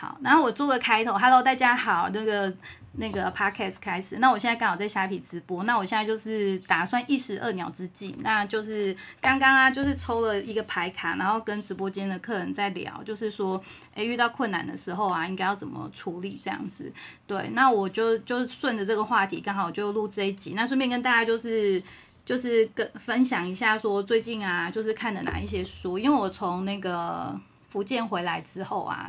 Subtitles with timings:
[0.00, 2.54] 好，然后我做个开头，Hello，大家好，那个
[2.92, 4.18] 那个 Podcast 开始。
[4.18, 13.60] 那我现在刚好在虾皮直播，那我现在就是打算一石二鸟之计，那就是刚刚啊，就是抽了一个牌卡，然后跟直播间的客人在聊，就是说，
[13.96, 16.92] 诶，遇到困难的时候啊，应该要怎么处理这样子。
[17.26, 21.82] 对，那我就就顺着这个话题，刚好就录这一集，那顺便跟大家就是
[22.24, 27.36] 就是跟分享一下，说最近啊，就是看的哪一些书，因为我从那个
[27.68, 29.08] 福建回来之后啊。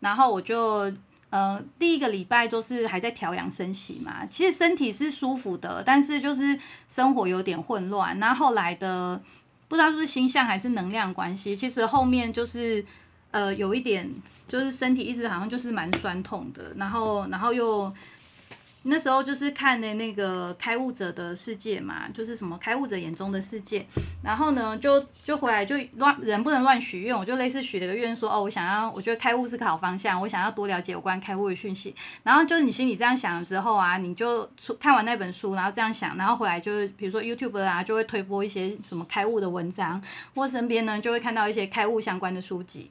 [0.00, 0.92] 然后我就，
[1.30, 8.18] 呃，第一个礼拜就是还在调养身息嘛，其实身体是舒服的，但是就是生活有点混乱。
[8.18, 9.20] 那后来的
[9.68, 12.84] 不知道是不是星象还是能量关系，其实后面就是，
[13.30, 14.10] 呃，有一点
[14.48, 17.92] 就是身体一直好像就是蛮酸痛的，然后然后又。
[18.82, 23.86] 那时候就是看的那个开悟者的世界嘛，就是什么开悟者眼中的世界。
[24.22, 31.94] 然后呢，就就回来就乱人不能乱许愿，我就类似许了个愿说，哦，我想要，我觉得开悟是个好方向，我想要多了解有关开悟的讯息。
[32.22, 40.02] 然后就是你心里这样想了之后啊，你就出看完那本书，然后这样想，然后回来就是比如说 YouTube 啊，就会推播一些什么开悟的文章，
[40.34, 42.90] 或身边呢就会看到一些开悟相关的书籍。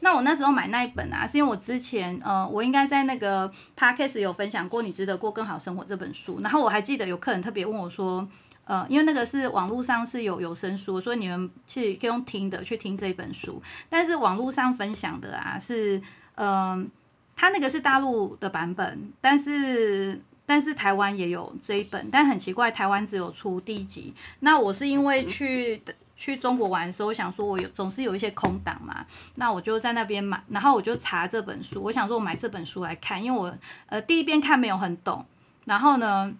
[0.00, 6.40] 那我那时候买那一本啊，是因为我之前呃，我应该在那个 podcast 有分享过《你值得过更好生活》这本书。
[6.42, 8.28] 然后我还记得有客人特别问我说，
[8.64, 13.62] 呃，因为那个是网络上是有有声书，所以你们是可以用听的去听这一本书。
[13.88, 16.00] 但是网络上分享的啊，是
[16.34, 16.90] 嗯，
[17.34, 24.12] 他那个是大陆的版本，但是但是台湾也有这一本，但很奇怪，台湾只有出第一集。
[24.40, 25.82] 那我是因为去。
[26.24, 35.22] 去中国玩的时候，我想说我有总是有一些空档嘛，那我就在那边买，然后我就查这本书，我想说我买这本书来看，因为我呃第一遍看没有很懂，
[35.66, 36.32] 然后呢，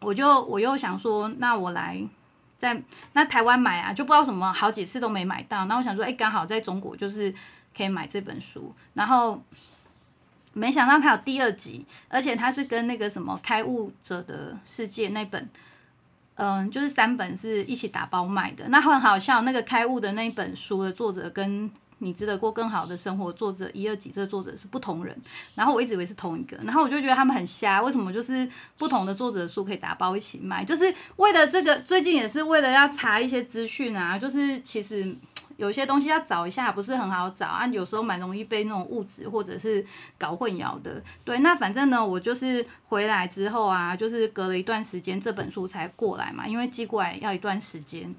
[0.00, 2.02] 我就我又想说，那我来
[2.58, 7.32] 在那台湾买啊，就不知道什么好几次都没买到，那我想说，哎，刚好在中国就是
[7.76, 9.40] 可以买这本书，然后
[10.52, 15.48] 没想到它有第二集，而且它是跟那个什么开悟者的世界那本。
[16.36, 19.42] 嗯，就是三本是一起打包卖的，那很好笑。
[19.42, 25.16] 那个开悟的那一本书的作者跟你值得过更好的生活作者一二几这个作者是不同人，
[25.54, 28.48] 然后我一直以为是同一个，然后我就觉得他们很瞎，为什么就是
[28.78, 30.64] 不同的作者的书可以打包一起卖？
[30.64, 35.16] 就是为了这个，最近也是为了要查一些资讯啊，就是其实。
[35.56, 39.84] 有些东西要找一下，不是很好找啊，有时候蛮容易被那种物质或者是
[40.18, 41.02] 搞混淆的。
[41.24, 48.14] 对，那反正呢，我就是回来之后啊，就是隔了一段时间，这本书才过来嘛，因为寄过来要一段时间。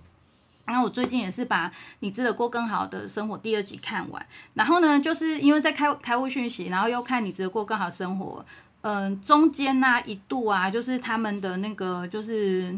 [0.66, 4.26] 然后我最近也是把你值得过更好的生活第二集看完，
[4.56, 8.46] 然后呢，就是因为在开开悟讯息，然后又看你值得过更好生活，
[8.82, 12.78] 嗯，中间呢一度啊，就是他们的那个就是。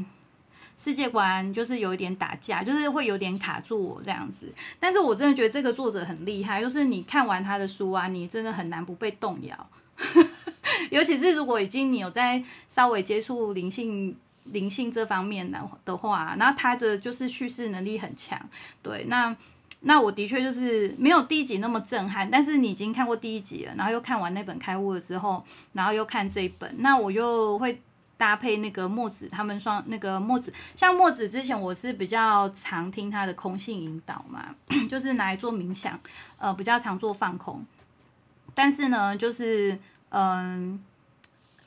[0.82, 4.50] 世界观就是有一点打架，就是会有点卡住我这样子。
[4.80, 9.70] 但是我真的觉得这个作者很厉害，就是你看完他的书啊，你真的很难不被动摇。
[10.90, 18.40] 尤其是如果已经你有在稍微接触灵性、灵性这方面的的话，然后他的就是叙事能力很强。
[18.82, 19.36] 对，那
[19.82, 27.82] 那我的确就是没有第一集那么震撼，但是你已经看过第一集了，然后又看完那本开悟了之后，然后又看这一本，那我就会。
[28.20, 34.54] 搭配那个墨子，他们双那个墨子，像墨子之前我是比较常听他的空性引导嘛，
[34.92, 35.98] 就是拿来做冥想，
[36.38, 37.66] 呃，比较常做放空。
[38.54, 39.80] 但是呢，就是
[40.10, 40.84] 嗯，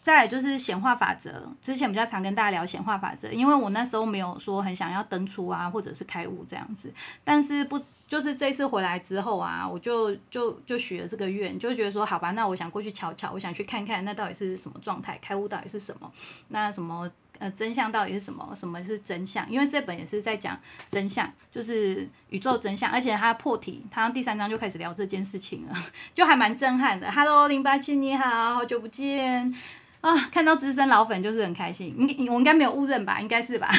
[0.03, 6.93] 再来就是显化法则，之前比较常跟大家聊显化法则，因为我那时候没有说很想要登出啊，或者是开悟这样子，
[7.25, 7.83] 但是不。
[8.13, 16.13] 就是这次回来之后啊，我就就就许了这个愿，就觉得说好吧，那我想过去瞧瞧，我想去看看那到底是什么状态，开悟到底是什么，
[16.49, 19.51] 那什么呃真相到底是什么，什么是真相？
[19.51, 25.75] 因为这本也是在讲真相，就是宇宙真相，而且它破题，它第三章就开始聊这件事情了，
[26.13, 27.11] 就还蛮震撼的。
[27.11, 29.55] Hello 零八七你好，好久不见。
[30.03, 33.21] 啊，看到资深老粉就是很开心，你我应该没有误认吧？
[33.21, 33.73] 应该是吧？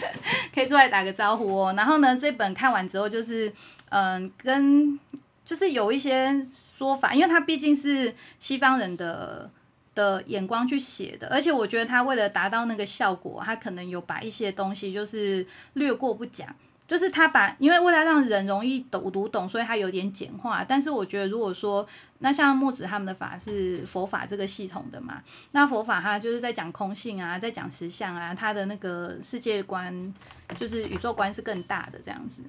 [0.54, 1.72] 可以出来打个招呼哦。
[1.74, 3.50] 然后呢，这本看完之后就是，
[3.90, 4.98] 嗯，跟
[5.44, 6.44] 就是有一些
[6.76, 9.48] 说法，因为他毕竟是西方人的
[9.94, 16.48] 的眼光去写的，而且我觉得他为了达到那个效果，他可能有把一些东西就是略过不讲。
[16.86, 20.64] 就是他把，因为为了让人容易懂读懂，所以他有点简化。
[20.64, 21.86] 但是我觉得，如果说
[22.18, 25.22] 那像墨子他们的法是佛法这个系统的嘛，
[25.52, 30.12] 那佛法它就是在讲空性啊，在讲实相啊，它的那个世界观
[30.58, 32.42] 就是宇宙观是更大的这样子。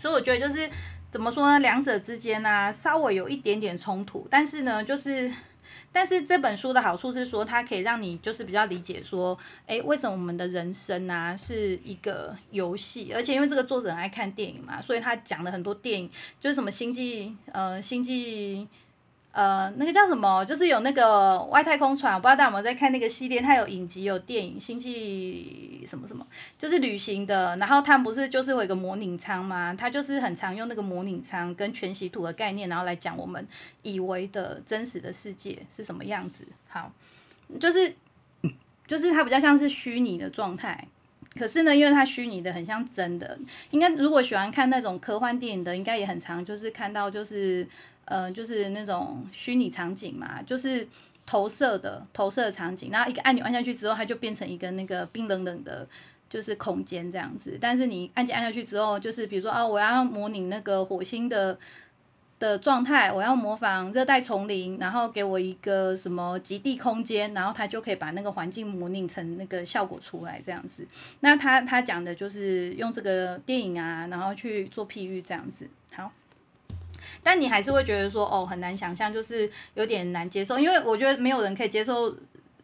[0.00, 0.68] 所以我觉得就是
[1.10, 5.30] 怎么说呢，两者之间呢稍微有一点点冲突，但是呢就是
[5.92, 9.36] 但是这本书的好处是说，它可以让你就是比较理解说，
[9.66, 13.12] 哎，为什么我们的人生啊是一个游戏？
[13.14, 16.10] 而且因为这个作者很爱看电影嘛，所以他讲了很多电影，
[16.40, 18.66] 就是什么星际，呃，星际。
[19.32, 20.44] 呃，那个叫什么？
[20.44, 26.26] 就是有那个外太空船，我不知道大家有没有在看那个系列，它有影集、有电影，《星际什么什么》，
[26.58, 27.56] 就是旅行的。
[27.58, 29.72] 然后他们不是就是有一个模拟舱吗？
[29.72, 33.46] 他就是很常用那个模拟舱跟全息图的概念，然后来讲我们
[33.82, 36.44] 以为的真实的世界是什么样子。
[36.68, 36.90] 好，
[37.60, 37.94] 就是
[38.88, 40.88] 就是它比较像是虚拟的状态，
[41.38, 43.38] 可是呢，因为它虚拟的很像真的。
[43.70, 47.64] 应该如果喜欢看那种科幻电影的，应该也很常就是看到就是。
[48.10, 50.86] 呃，就是那种虚拟场景嘛，就是
[51.24, 55.86] 投射的投射场景，然后一个按钮按下去之后，它就变成一个那个冰冷冷的，
[56.28, 57.56] 就是空间这样子。
[57.60, 61.56] 但是你按键按下去之后，就是比如说啊，我要模拟那个火星的
[62.40, 70.84] 的状态，我要模仿热带丛林，然后给我一个什么极地空间，然后它就可以把那个环境模拟成那个效果出来这样子。
[71.20, 75.68] 那他他讲的就是用这个电影啊，然后去做譬喻这样子。
[75.92, 76.10] 好。
[77.22, 82.14] 但你还是会觉得说，哦，很难想象，就是有点难接受，因为我觉得没有人可以接受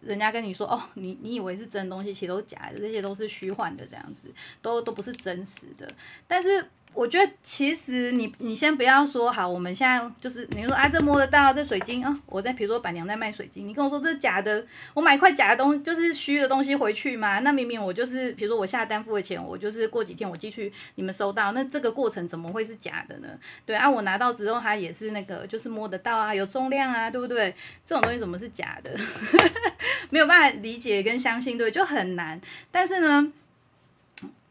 [0.00, 4.28] 人家跟你说，哦，你你以为是真东西，其实都是假的，这些都是虚幻的，这样子，
[4.60, 5.88] 都都不是真实的，
[6.26, 6.66] 但是。
[6.96, 14.64] 我觉得其实你你先不要说好，我们现在就是你说啊，这摸得到这水晶啊，我在比如说板娘在卖水晶，你跟我说这是假的，
[14.94, 17.40] 我买一块假的东就是虚的东西回去嘛？
[17.40, 23.28] 那明明我就是比如说我下单付的钱，我就是过几天我寄去你们收到，那这个过程怎么会是假的呢？
[23.66, 27.54] 对啊，我拿到之后它也是那个就是摸得到啊，有重量啊，对不对？
[27.86, 28.90] 这种东西怎么是假的？
[30.08, 32.40] 没有办法理解跟相信，对，就很难。
[32.70, 33.30] 但是呢。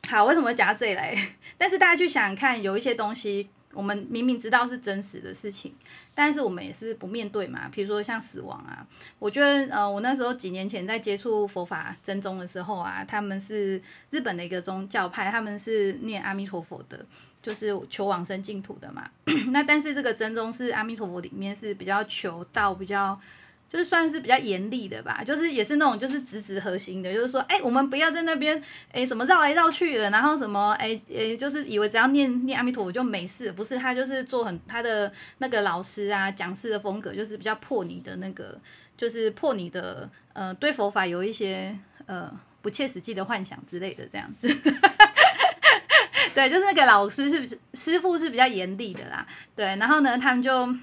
[0.07, 1.17] 好，为什么讲到这里来？
[1.57, 5.73] 但是大家去想看，有一些东西，我们明明知道是真实的事情，
[6.13, 7.69] 但是我们也是不面对嘛。
[7.71, 8.85] 比如说像死亡啊，
[9.19, 13.81] 我觉得，呃，我那时候几年前在接触佛法真宗的时候啊，他们是
[14.11, 17.05] 日本的一个宗教派，他们是念阿弥陀佛的，
[17.41, 19.09] 就是求往生净土的嘛。
[19.51, 23.19] 那但是这个真宗是阿弥陀佛里面是比较求道比较。
[23.67, 38.57] 就是算是比较严厉的吧，就是也是那种就是直直核心的，就是说，哎，我们不要在那边，哎，什么绕来绕去的，然后什么，哎，哎，就是以为只要念念阿弥陀佛就没事，不是他就是做很他的那个老师啊讲师的风格，就是比较破你的那个，
[38.95, 41.75] 就是破你的呃对佛法有一些
[42.05, 42.31] 呃
[42.61, 44.47] 不切实际的幻想之类的这样子，
[46.33, 49.25] 对，就是那个老师是师傅是比较严厉的啦，
[49.55, 50.73] 对，然后呢他们就。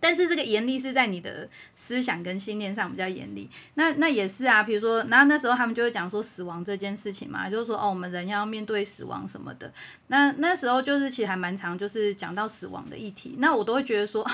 [0.00, 9.72] 但是这个严厉是在你的思想跟信念上比较严厉，那那也是啊，比如说，然后那时候他们就会讲说死亡这件事情嘛，就是说哦，我们人要面对死亡什么的，
[10.08, 14.28] 那那时候就是其实还蛮长，就是讲到死亡的议题，那我都会觉得说。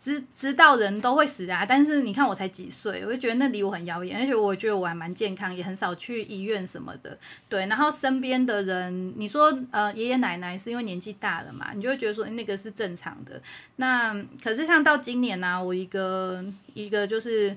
[0.00, 7.18] 知知道人都会死啊，但是你看我才几岁，我就觉得那离我很遥远，而且我觉得我还蛮健康，也很少去医院什么的。
[7.48, 13.42] 对，然后身边的人，你说呃爷爷奶奶是因为年纪大了嘛，你就会觉得说那个是正常的。
[13.76, 16.44] 那可是像到今年呢，我一个
[16.74, 17.56] 一个就是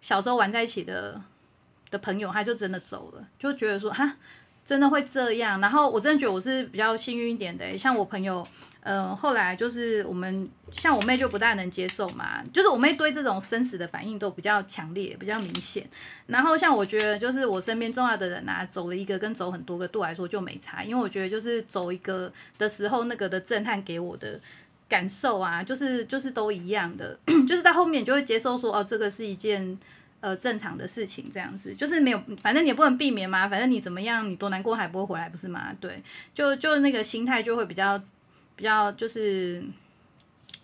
[0.00, 1.18] 小时候玩在一起的
[1.90, 4.16] 的朋友，他就真的走了，就觉得说哈
[4.66, 5.58] 真的会这样。
[5.60, 8.46] 然后我真的觉得我是比较幸运一点的，像我朋友。
[8.82, 15.86] 嗯，后来就是我们像我妹就不大能接受嘛，就是我妹对这种生死的反应都比较强烈，比较明显。
[16.26, 24.40] 然后像我觉得，就是我身边重要的人啊，走了一个跟走很多个对我来说就没差，因为我觉得就是走一个的时候，那个的震撼给我的
[24.88, 29.78] 感受啊，就 是就是都一样的，就是到后面就会接受说，哦，这个是一件
[30.20, 35.76] 呃正常的事情，这样子，就是没有，反正你也不能避免嘛，反正你怎么样，你多难过还不会回来，不是吗？
[35.78, 36.02] 对，
[36.34, 38.00] 就就那个心态就会比较。
[38.58, 39.62] 比较就是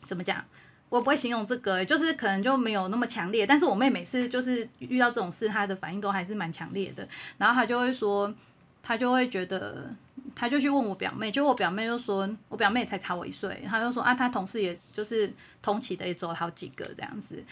[0.05, 0.45] 怎么讲，
[0.89, 3.47] 我不会形容这个，就是可能就没有那么强烈。
[3.47, 7.09] 但是我妹每次就是遇到这种事，她的反应都还是蛮强烈的。
[7.39, 8.35] 然后她就会说，
[8.83, 9.95] 她就会觉得，
[10.35, 15.33] 她就去问我表妹，就我表妹就说，我表妹才差我一岁，她就说啊，她同事也就是
[15.63, 17.43] 同期的也走了好几个这样子，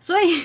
[0.00, 0.42] 所以。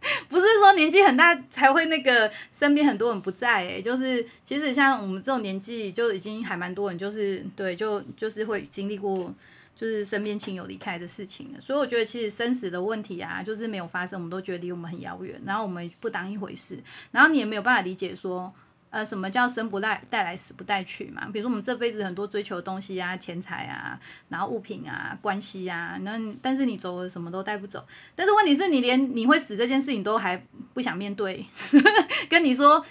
[0.28, 9.32] 不是说年纪很大才会那个身边很多人不在哎，就是其实像我们这种年纪就已经还蛮多人，就是对，就就是会经历过
[9.76, 11.60] 就是身边亲友离开的事情了。
[11.60, 16.78] 所以我觉得其实生死的问题啊，就是没有发生，我们都觉得离我们很遥远，然后我们不当一回事，
[17.10, 18.52] 然后你也没有办法理解说。
[18.90, 21.28] 呃，什么叫生不带带来，死不带去嘛？
[21.32, 27.86] 比如说我们这辈子很多追求的东西啊，钱财啊，然后物品啊，关系啊，那但是你走了什么都带不走。
[28.16, 30.44] 但是问题是你连你会死这件事情都还
[30.74, 31.46] 不想面对，
[32.28, 32.84] 跟你说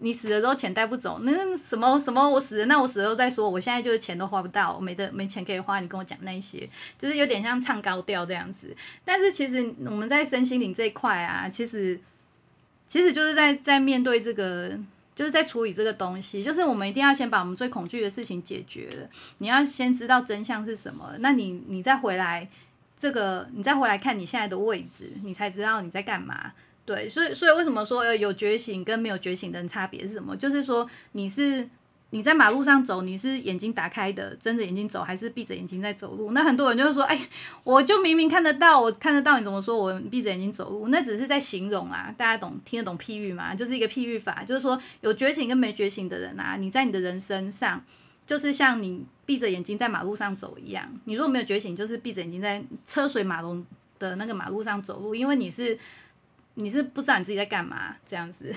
[0.00, 8.76] 你死了之后钱带不走，那什么什么我死了，那我死了再说，我现在就是钱都花不到，没得没钱可以花，你跟我讲那些，就是有点像唱高调这样子。
[9.06, 11.98] 但是其实我们在身心灵这一块啊，其实
[12.86, 14.78] 其实就是在在面对这个，
[15.16, 19.08] 就是在处理这个东西，就是我们一定要先把我们最恐惧的事情解决了，
[19.38, 22.48] 你要先知道真相是什么，那你你再回来
[23.00, 26.52] 这个，你再回来看你现在的位置，你才知道你在干嘛。
[26.84, 30.36] 对，所以所以为什么说有觉醒跟没有觉醒的差别是什么？
[30.36, 31.68] 就是说你是
[32.16, 36.32] 你在马路上走，你是眼睛打开的，睁着眼睛走，还是闭着眼睛在走路？
[36.32, 37.28] 那很多人就是说，哎，
[37.62, 40.88] 我就明明看得到，我看得到，你怎么说我闭着眼睛走路？
[40.88, 43.54] 那只是在形容啊，大家懂听得懂譬喻吗？
[43.54, 47.84] 就是一个譬喻法，就是说有觉醒跟没觉醒的人啊，你在你的人生上，
[48.26, 50.90] 就是像你闭着眼睛在马路上走一样。
[51.04, 53.62] 你如果没有觉醒，就是闭着眼睛在车水马龙
[53.98, 55.78] 的那个马路上走路，因为你是。
[56.58, 58.50] 你是不知道你自己在干嘛这样子，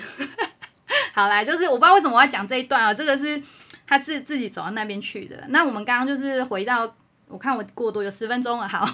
[1.13, 3.41] 好啦，就是我不知道为什么我要讲这一段啊，这个是
[3.87, 5.43] 他自自己走到那边去的。
[5.49, 6.95] 那我们刚刚就是回到，
[7.27, 8.89] 我看我过多有十分钟了，好，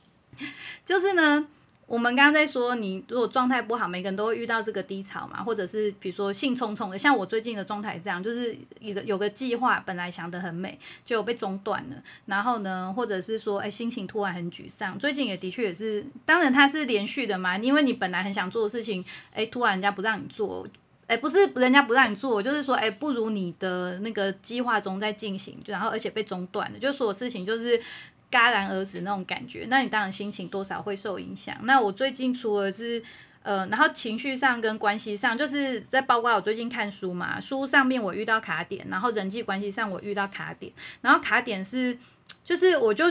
[0.84, 1.48] 就是呢。
[1.88, 11.96] 我们刚刚在说，你如果状态不好，每个人都会遇到这个低潮嘛，或者是比如说兴冲冲的，像我最近的状态这样，就是一个有个计划，本来想得很美，就被中断了。
[12.24, 14.98] 然后呢，或者是说，哎，心情突然很沮丧。
[14.98, 20.66] 最近也的确也是，当然它是连续的嘛，因为你本来很想做的事情，哎，突然人家不让你做，
[21.06, 27.80] 哎，不是人家不让你做，就是说，哎，不如你的那个计划中在进行，然后而且被中断了，就所有事情就是。
[28.28, 31.56] 戛然而止那种感觉，那你当然心情多少会受影响。
[31.62, 33.02] 那我最近除了是
[33.42, 40.70] 呃，然后情绪上跟关系上，就是在包括我最近看书嘛，书上面我遇到卡点，然后人际关系上我遇到卡点，
[41.00, 41.96] 然后卡点是
[42.44, 43.04] 就是我就。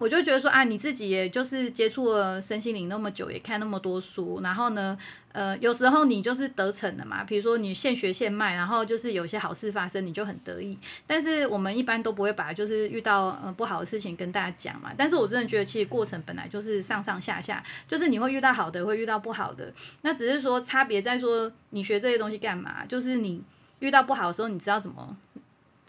[0.00, 4.96] 我就觉得说啊，你自己也就是接触了身心灵那么久，也看那么多书，然后呢，
[5.32, 10.78] 呃，有时候你就是得逞的嘛，比如说你现学现卖，然后就是有些好事发生，你就很得意。
[11.06, 14.90] 但是我们一般都不会把就是遇到呃不好的事情跟大家讲嘛。
[14.96, 19.70] 但是我真的觉得，其实过程本来就是上上下下，就是你会遇到好的，会遇到不好的。
[20.00, 22.86] 那只是说差别在说，你学这些东西干嘛？
[22.86, 23.42] 就是你
[23.80, 25.14] 遇到不好的时候，你知道怎么。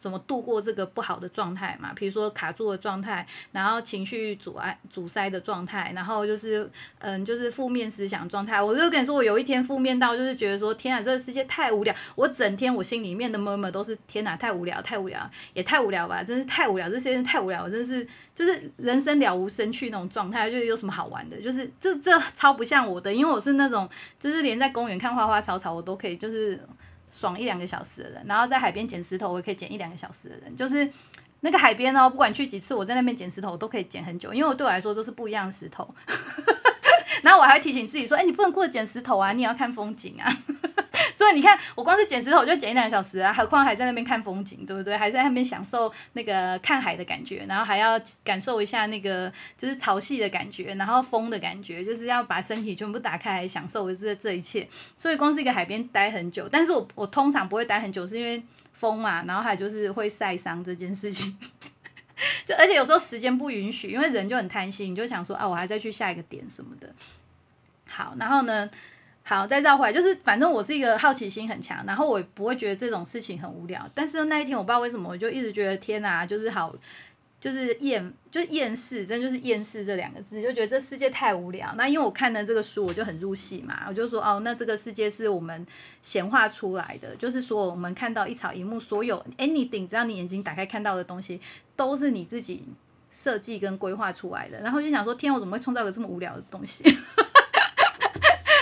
[0.01, 1.93] 怎么度过这个不好的状态嘛？
[1.95, 6.67] 比如说卡住的状态，然后情绪阻碍、阻塞的状态，然后就是
[6.97, 8.59] 嗯，就是负面思想状态。
[8.59, 11.95] 我就跟你说，我有一天负面到就是觉得说，天啊，这个世界太无聊。
[12.15, 21.39] 我整天我心里面的 murmur 都是天哪，太无聊，太无聊，也太无聊吧，真是太无聊，这些人太无聊，真是就是人生了无生趣那种状态，就有什么好玩的？
[21.39, 23.87] 就是这这超不像我的，因为我是那种
[24.19, 26.59] 就是连在公园看花花草草，我都可以就是。
[27.21, 30.89] 爽一两个小时的人，然后在海边捡石头，我也可以捡一两个小时的人，就是
[31.41, 35.93] 那个海边哦，不管去几次，我在那边捡石头，都可以捡很久，因为我对我来说都是不一样的石头。
[37.21, 40.35] 然后我还会提醒自己说，哎，你不能过捡石头啊，你也要看风景啊。
[41.21, 44.97] 所以你看，我光是捡石头我就捡一两个小时啊，何况还在那边看风景，对不对？
[44.97, 54.67] 还在那边享受那个看海的感觉，然后还要感受一下那个就是潮汐的感觉，然后风的感觉，就是要把身体全部打开来，享受这这一切。
[54.97, 58.41] 所以光是一个海边待很久，但是我我通常不会待很久，是因为
[58.73, 61.37] 风嘛，然后还就是会晒伤这件事情。
[62.47, 66.91] 就而且有时候时间不允许，因为人就很贪心，你就想说啊，我还再去下一个点什么的。
[67.87, 68.67] 好，然后呢？
[69.23, 73.89] 好，再绕回来，就是反正我是一个好奇心很强，然后我不会觉得这种事情很无聊。
[73.93, 76.75] 但是那一天我不知道为什么，我就一直觉得天哪，就是好，
[77.39, 81.73] 就是厌，就是厌世，真就是厌世这两个字，就觉得这世界太无聊。
[81.77, 85.65] 那因为我看了这个书，我就很入戏嘛，我就说哦，那这个世界是我们
[86.01, 91.39] 显化出来的，就是说我们看到一草一木，所有 anything，只要你眼睛打开看到的东西，
[91.75, 92.65] 都是你自己
[93.09, 94.59] 设计跟规划出来的。
[94.59, 96.83] 然后就想说，天，我怎么会创造个这么无聊的东西？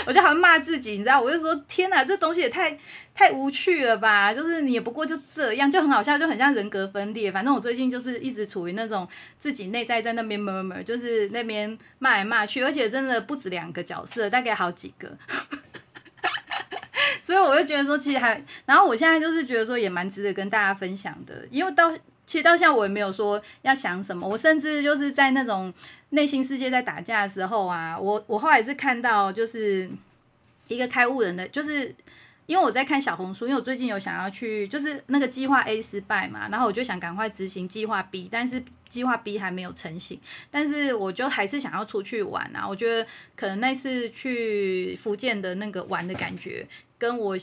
[0.06, 2.78] 我就好像骂自己，你知道，我就说天哪，这东西也太
[3.14, 4.34] 太无趣了吧！
[4.34, 7.32] 就是你也不过就这样，就很好笑，就很像人格分裂。
[7.32, 9.08] 反正我最近就是一直处于那种
[9.40, 15.18] 自己内在在那边默默就是那边骂来骂去，而且真的不止两个角色，大概好几个。
[17.22, 21.94] 所以我就觉得说，其实还，然后我现在就是觉得说，也蛮值得跟大家分享的，因为到
[22.30, 25.74] 其实到现在我也没有说要想什么，我甚至就是在那种。
[26.12, 29.88] 内心世界在打架的时候啊，我我后来是看到就是
[30.68, 31.94] 一个开悟人的，就是
[32.48, 40.20] 因为我在看小红书，因为我最近有想要去，就是那个计划 A 失败嘛，然后我就想赶快执行计划 B，但是计划 B 还没有成型，
[40.50, 43.06] 但是我就还是想要出去玩啊，我觉得
[43.36, 46.68] 可能那次去福建的那个玩的感觉，
[46.98, 47.38] 跟我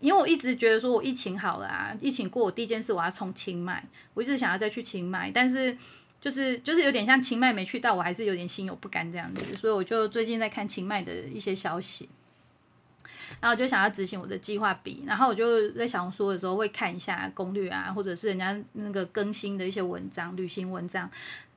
[0.00, 5.76] 因为我一直觉得说我疫情好了啊，疫情过我第一件事我要冲清迈，我一直想要再去清迈，但是。
[6.20, 12.10] 就是就是有点像清迈没去到，我还是有点心有不甘这样子，所以我就最近在看清迈的一些消息。
[13.40, 21.10] 然后我就想要执行我的计划 B，然后我就在小红书的时候会看一下攻略啊，或者是人家那个更新的一些文章、旅行文章，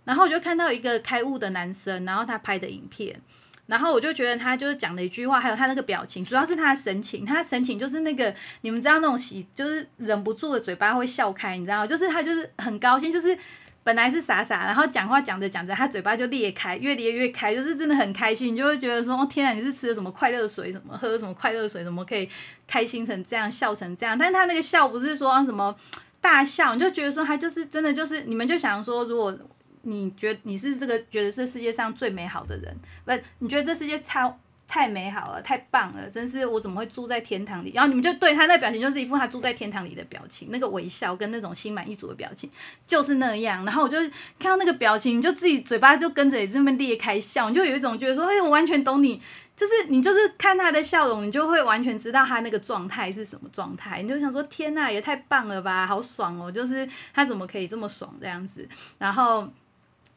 [0.06, 3.20] 然后我就看到一个开悟的男生，然后他拍的影片。
[3.66, 13.38] 然后我就觉得他就是讲的一句话，还有他那个表情，主要是他的神情，他神情就是那个你们知道那种喜，就是忍不住的嘴巴会笑开，你知道就是他就是很高兴，就是
[13.82, 22.30] 本来是傻傻，然后讲话讲着讲着，他嘴巴就裂开，越裂越开，就是真的很开心，你就会觉得说，哦天啊，你是吃了什么快乐水，什么喝了什么快乐水，怎么可以
[22.68, 24.18] 开心成这样，笑成这样？
[24.18, 25.74] 但是他那个笑不是说什么
[26.20, 29.34] 大笑，你就觉得说他就是真的就是你们就想说如果。
[29.84, 32.76] 你觉你是这个觉得这世界上最美好的人，
[33.06, 33.12] 不？
[33.40, 37.72] 你觉得这世界超太美好了，太棒了，真是我怎么会住在天堂里？
[37.76, 42.50] 然后你们就对他那表情就是一副他住在天堂里的表情，那个微笑跟那种心满意足的表情
[42.88, 43.64] 就是那样。
[43.66, 43.98] 然后我就
[44.40, 49.22] 看到那个表情，你就自己嘴巴就跟着也这么裂开笑，你就有一种觉得说，哎，我完全懂你，
[49.56, 54.02] 就是你就是看他的笑容，你就会完全知道他那个状态是什么状态。
[54.02, 56.50] 你就想说，天呐，也太棒了吧，好爽哦！
[56.50, 58.66] 就是他怎么可以这么爽这样子？
[58.98, 59.48] 然后。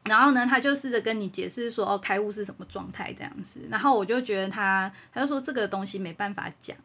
[0.08, 3.60] 然后呢，他就试着跟你解释说，哦，开悟是什么状态这样子。
[3.68, 6.76] 然后我就觉得他，他就说这个东西没办法讲。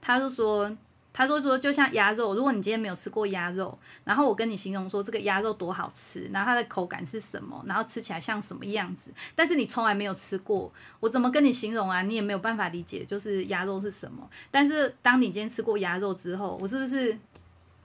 [0.00, 0.74] 他就说，
[1.12, 12.02] 他说说就像鸭肉，如果你今天没有吃过鸭肉，然后我跟你形容说这个鸭肉多好吃，然后它的口感是什么，然后吃起来像什么样子，但是你从来没有吃过，我怎么跟你形容啊？
[12.02, 14.28] 你也没有办法理解，就是鸭肉是什么。
[14.50, 17.18] 但是当你今天吃过鸭肉之后，我是不是？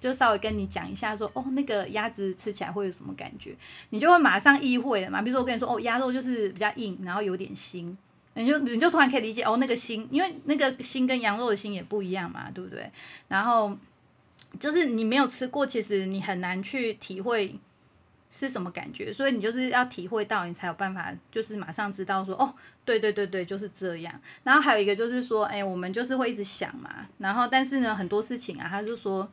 [0.04, 3.56] 就稍微跟你讲一下，说哦，那个鸭子吃起来会有什么感觉，
[3.92, 5.22] 你就会马上意会了嘛。
[5.22, 7.96] 比如说我跟你说，哦，鸭肉就是比较硬，然后有点腥，
[8.34, 12.92] 你就你就突然可以理解哦，那个腥，因为那个腥跟羊肉的腥也不一样嘛，对不对？
[13.30, 13.78] 然后
[14.60, 17.58] 就是你没有吃过，其实你很难去体会
[18.30, 24.14] 是什么感觉，所以你就是要体会到，你才有办法，就是马上知道说，哦，对对对对，就是这样。
[24.44, 29.32] 然后还有一个就是说，哎，我们就是会一直想嘛，然后但是呢，很多事情啊，他就说。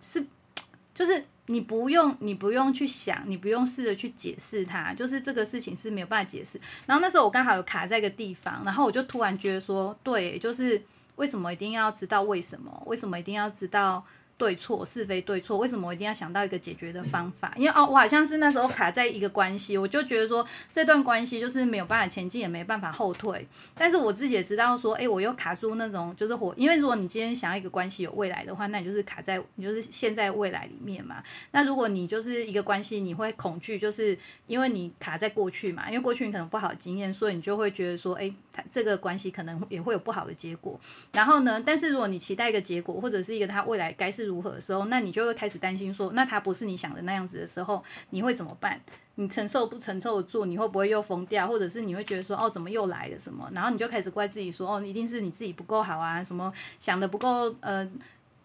[0.00, 0.24] 是，
[0.94, 6.60] 就是你不用，你不用去想，你不用试着去解释它，就是这个事情是没有办法解释。
[6.86, 10.82] 然后那时候我刚好有卡在一个地方，然后我就突然觉得说，对，就是
[11.16, 12.82] 为什么一定要知道为什么？
[12.86, 14.04] 为什么一定要知道？
[14.38, 17.52] 对错是非对错，为什么我一定要想到一个解决的方法？
[17.56, 23.44] 因为哦，我好像是那时候卡在一个关系，我就觉得说这段关系就是没有办法前进，也没办法后退。
[23.74, 31.20] 但是我自己也知道说，哎，我又卡住那种就是火，因为如果你今天想要一个关系有未来的话，那你就是卡在你就是现在未来里面嘛。
[31.50, 40.78] 那如果你就是一个关系，你会恐惧，就是因为你卡在过去嘛，因为过去你可能不好的经验，所以你就会觉得说，哎，他这个关系可能也会有不好的结果。
[41.10, 44.27] 然后呢，但是如果你期待一个结果，或者是一个他未来该是。
[44.28, 48.80] 如何的时候，那你就会开始担心说，那他不是你想的那样子的时候，你会怎么办？
[49.16, 50.44] 你承受不承受得住？
[50.44, 51.48] 你会不会又疯掉？
[51.48, 53.50] 或者是你会觉得说，哦，怎么又来了什么？
[53.52, 57.88] 然后你就开始怪自己说，哦，一定是你自己不够好啊，什么想的不够，呃，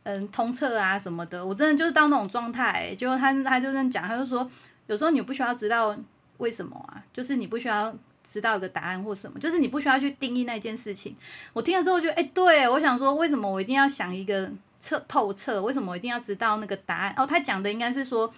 [0.04, 1.46] 嗯，通彻啊什么的。
[1.46, 4.50] 我真的就是到那种状态，结果他他就这样讲，他就说，
[4.88, 5.96] 有时候你不需要知道
[6.38, 7.96] 为什么啊，就是你不需要。
[8.26, 11.14] 知道一个答案或什么，就是你不需要去定义那件事情。
[11.52, 14.50] 我听了之后觉得，哎，对我想说，为什么我一定要想一个
[14.84, 15.62] 彻透彻？
[15.62, 17.14] 为什么一定要知道那个答案？
[17.16, 18.32] 哦，他讲的应该是说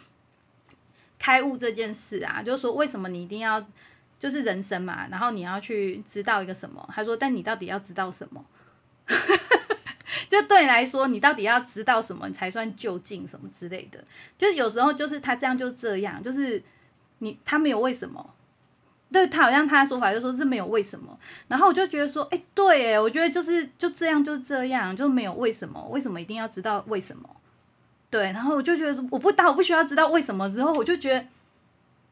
[1.18, 3.66] 开悟这件事啊，就是说为什么你一定要
[4.20, 6.88] 就是人生嘛，然后你要去知道一个什么？
[6.94, 8.46] 他说，但你到底要知道什么？
[10.30, 14.04] 就对你来说，你到底要知道什么，你才算就近什么之类的？
[14.38, 16.62] 就有时候就是他这样就这样，就是
[17.18, 18.35] 你他没有为什么。
[19.12, 27.30] 对他好像他的说法就说是没有为什么，然后我就觉得说，哎，对，哎，我觉得就是就这样就是这样，就没有为什么，为什么一定要知道为什么？
[28.10, 31.26] 对，然后我就觉得说，我不答，我不需要知道为什么之后，我就觉得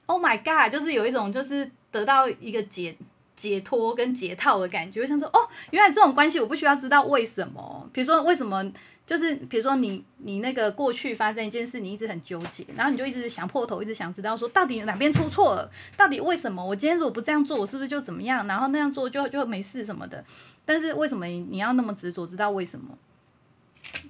[0.06, 2.96] ，Oh my God，就是有一种就是得到一个解
[3.36, 8.72] 解脱跟解套的感觉，我想说，哦，原来这种关系我不需要知道为什么，比如说为什么。
[9.06, 18.48] 就是比如说你你那个过去发生一件事，你一直很纠结，然后你就一直想破头，一直想知道说到底哪边出错了，到底为什么我今天如果不这样做，我是不是就怎么样？
[18.48, 20.24] 然后那样做就就没事什么的。
[20.66, 22.98] 但是为什么你要那么执着知道为什么？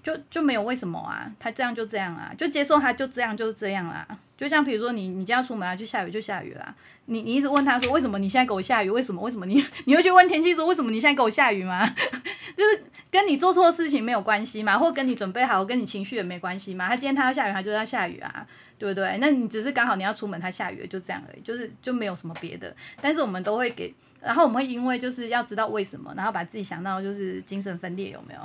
[0.04, 1.32] 就就没有为什么啊？
[1.40, 4.08] 他这样就这样啊，就接受他就这样就是这样啦。
[4.38, 6.74] 就像比如说你你今天出门啊，就下雨就下雨啦。
[7.06, 8.90] 你你一直问他说为什么你现在给我下雨？
[8.90, 11.88] 为什么为什么 你你会去问天气说为什么你现在给我下雨吗？
[12.56, 16.88] 就是跟你做错事情没有关系嘛，或跟你准备好，跟你情绪也没关系嘛。
[16.88, 18.46] 他今天他要下雨，他就要下雨啊，
[18.78, 19.18] 对不对？
[19.20, 22.76] 那你只是刚好你要出门，他下雨就这样而已，就是就没有什么别的。
[23.02, 28.42] 但是我们都会给，然后我们会因为就是要知道为什么，然后把自己想到就是精神分裂有没有？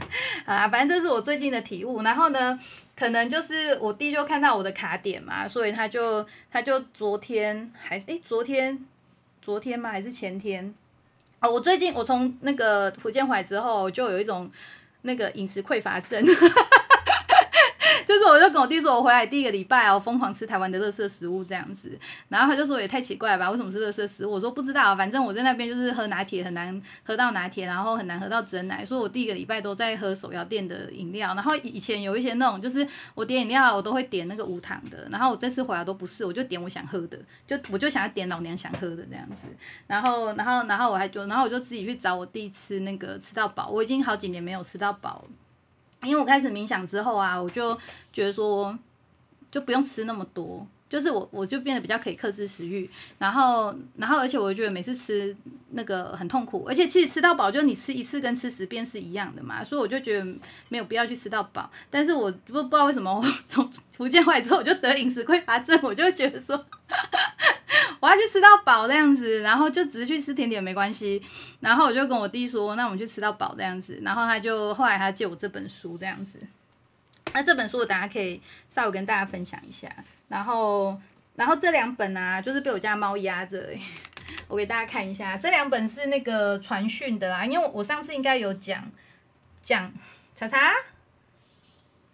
[0.46, 2.02] 啊，反正这是我最近的体悟。
[2.02, 2.58] 然后呢？
[2.98, 8.76] 可能就是我弟就看到我的卡点嘛，所以他就他就昨天还是诶，昨天
[9.40, 10.74] 昨天吗还是前天
[11.38, 14.50] 哦，我最近我从那个福建回来之后，就有一种
[15.02, 16.20] 那个饮食匮乏症。
[18.08, 21.90] 就是我就跟我弟说，我回来第一个礼拜哦，疯狂吃台湾的乐色食物这样子，
[22.30, 24.32] 然后他就说也太奇怪了吧，为什么是乐色食物？
[24.32, 31.34] 我说不知道，反正我在那边就是喝拿铁很难喝到拿铁，然后很难喝到真奶，所以我第一个礼拜都在喝手摇店的饮料。
[31.34, 39.42] 然后以前有一些那种就是我点饮料我都会点那个无糖的，然后我这次回来都不是，我就点我想喝的，就我就想要点老娘想喝的这样子。
[39.86, 45.26] 然后然后然后我还就然后我就自己去找我弟吃那个吃到饱，我已经好几年没有吃到饱。
[46.02, 47.76] 因为我开始冥想之后啊，我就
[48.12, 48.76] 觉得说，
[49.50, 55.36] 就不用吃那么多，就是我我就变得比较可以克制食欲，然后然后而且我觉得每次吃
[55.70, 60.26] 那个很痛苦，而且其实吃到饱就你吃一次跟吃十遍是一样的嘛，所以我就觉得
[60.68, 61.70] 没有必要去吃到饱。
[61.90, 66.64] 但是我不不知道为什么我 从福建回来之后我就得饮食匮乏症，我就觉得说。
[68.00, 71.20] 我要去吃到饱这样子，然后就只是去吃甜点没关系。
[71.58, 73.98] 然后我就跟我弟说，那我们去吃到饱这样子。
[74.02, 76.38] 然后他就后来他借我这本书这样子。
[77.34, 79.92] 那这本书我等下可以稍微跟大家分享一下。
[80.28, 81.00] 然后，
[81.34, 83.68] 然后这两本啊，就是被我家猫压着。
[84.46, 88.90] 我给大家看一下，这两本是那个传讯的啊，因为我上次应该有讲
[89.62, 89.92] 讲
[90.36, 90.72] 查查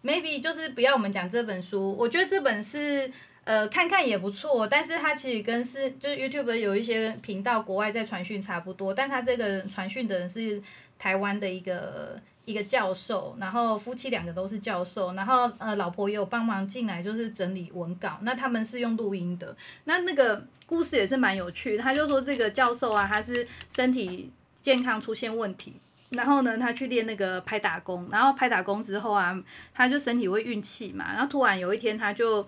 [0.02, 1.96] ，maybe 就是不要我们讲这本书。
[1.96, 3.12] 我觉得这本是。
[3.46, 10.62] 呃，看看也不错，但是它其实跟是就是 YouTube 有一些频道国外在传讯差不多，但他这个传讯的人是
[10.98, 24.30] 台湾的一个一个教授，然后夫妻两个都是教授，然后呃老婆也有帮忙进来就是整理文稿，那他们是用录音的，那那个故事也是蛮有趣，他就说这个教授啊，他是身体
[24.62, 25.74] 健康出现问题，
[26.10, 29.38] 然后呢他去练那个拍打功，然后拍打功之后啊，
[29.74, 32.46] 他就身体会运气嘛，然后突然有一天他就。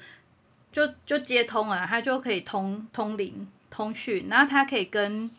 [0.73, 5.31] 就就接通了，他就可以通通灵通讯，然后他可以跟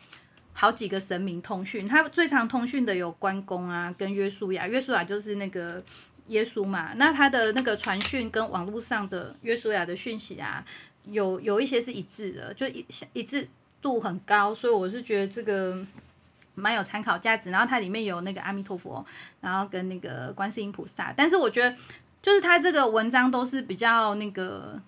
[0.59, 1.87] 好几个神明通讯。
[1.87, 4.65] 他最常通讯的有关公啊，跟约书亚。
[4.67, 5.83] 约书亚就是那个
[6.29, 6.93] 耶稣嘛。
[6.95, 10.65] 那他的那个传讯跟网络上的约书亚的讯息啊，
[11.05, 13.47] 有有一些是一致的，就一一致
[13.83, 14.55] 度很高。
[14.55, 15.77] 所以我是觉得这个
[16.55, 17.51] 蛮有参考价值。
[17.51, 19.05] 然后它里面有那个阿弥陀佛，
[19.41, 21.13] 然后跟那个观世音菩萨。
[21.15, 21.77] 但是我觉得，
[22.23, 24.81] 就是他这个文章都是比较那个。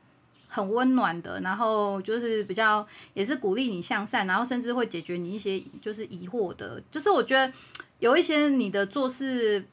[0.50, 6.84] 很温暖的，然后就是比较也是鼓励你向善，然后甚至会解决你一些就是疑惑的。
[6.92, 7.54] 就是我觉得
[8.00, 9.64] 有一些你的做事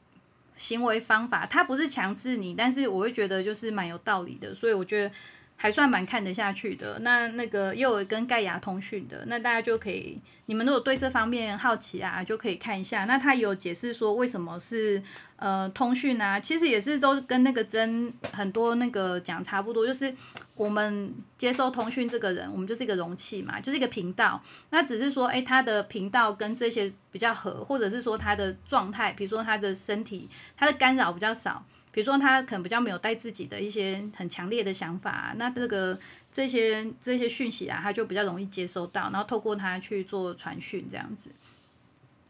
[0.55, 5.11] 行为方法，它不是强制你，但是我会觉得就是蛮有道理的，所以我觉得。
[5.59, 13.05] 还算蛮看得下去的，那那个又有跟盖亚通讯的，那大家就可以，你们如果对这方面好奇啊，就可以看一下。
[13.05, 15.01] 那他有解释说为什么是
[15.37, 20.13] 呃通讯啊，其实也是都跟那个真很多那个讲差不多，就是
[20.57, 24.41] 我们接收通讯这个人，我们就是一个容器嘛，就是一个频道。
[24.71, 31.63] 那只是说，哎，他的频道跟这些比较合，或者是说他的状态，比如说他的身体，他的干扰比较少。
[31.89, 35.97] 比如说他可能比较没有带自己的一些很强烈的想法，那这个
[36.31, 41.31] 这些这些讯息啊，他就比较容易接收到，然后透过他去做传讯这样子。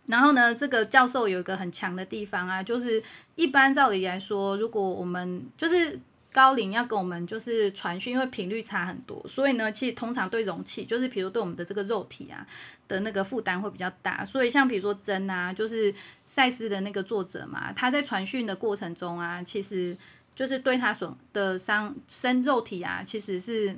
[0.06, 3.04] 然后呢，这个教授有一个很强的地方啊，就是
[3.36, 6.00] 一般照理来说，如果我们就是
[6.38, 12.46] 高龄要跟我们就是传讯，因为频率差很多，所以呢，其实通常对容器，就是比如对我们的这个肉体啊
[12.88, 15.94] 的那个负担会比较大，所以像比如说针啊，就是。
[16.30, 19.98] 赛斯的那个作者嘛，他在传讯的过程中啊，其实
[20.36, 23.74] 就是对他所的伤身肉体啊，其实是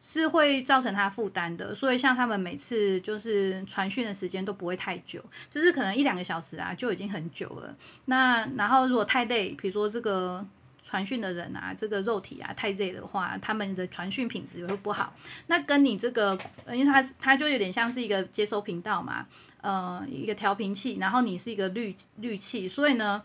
[0.00, 1.74] 是会造成他负担的。
[1.74, 5.20] 所以像他们每次就是传讯的时间都不会太久，
[5.52, 7.76] 就是可能一两个小时啊就已经很久了。
[8.04, 10.46] 那然后如果太累，比如说这个
[10.88, 15.12] 传讯的人啊，这个肉体啊太累的话，他们的传讯品质也会不好。
[15.48, 16.38] 那跟你这个，
[16.72, 19.26] 因为他他就有点像是一个接收频道嘛。
[19.60, 23.22] 呃，一个调频器，然后你是一个滤滤器，所以呢，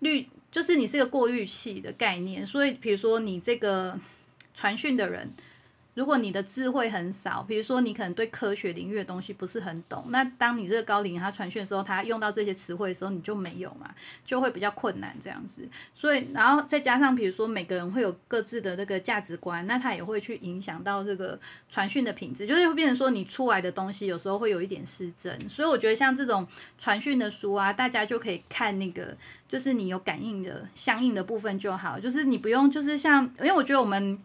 [0.00, 2.44] 滤就是你是一个过滤器的概念。
[2.44, 3.98] 所以，比如说你这个
[4.54, 5.32] 传讯的人。
[5.96, 13.88] 如果你的智慧很少，比如说你可能对科学领域的东西不是很懂，那当你这个高龄他传讯的时候，他用到这些词汇的时候，你就没有嘛，
[14.22, 15.66] 就会比较困难这样子。
[15.94, 25.48] 所以，然后再加上比如说每个人会有各自的那个价值观，那他也会去影响到这个传讯的品质，就是会变成说你出来的东西有时候会有一点失真。
[25.48, 26.46] 所以我觉得像这种
[26.78, 29.16] 传讯的书啊，大家就可以看那个，
[29.48, 34.18] 就是你有感应的相应的部分就好，就是你不用就是像，因为我觉得我们。